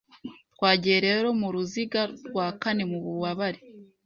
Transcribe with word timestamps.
Twagiye 0.53 0.97
rero 1.07 1.27
muruziga 1.39 2.01
rwa 2.27 2.47
kane 2.61 2.83
mububabare 2.91 3.59